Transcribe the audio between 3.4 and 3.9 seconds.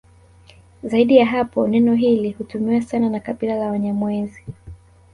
la